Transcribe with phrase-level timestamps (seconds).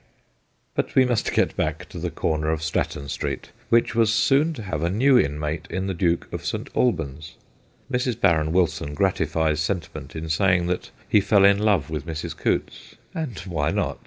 [0.73, 4.63] But we must get back to the corner of Stratton Street, which was soon to
[4.63, 6.71] have a new inmate in the Duke of St.
[6.75, 7.35] Albans.
[7.91, 8.19] Mrs.
[8.19, 12.35] Barron Wilson gratifies sentiment in saying that he fell in love with Mrs.
[12.35, 12.95] Coutts.
[13.13, 13.99] And why not